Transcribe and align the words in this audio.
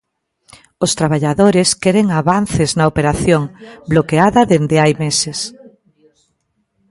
Os 0.85 0.91
traballadores 0.99 1.69
queren 1.83 2.07
avances 2.21 2.69
na 2.77 2.85
operación, 2.91 3.43
bloqueada 3.91 4.41
dende 4.51 4.75
hai 4.83 4.93
meses. 5.03 5.39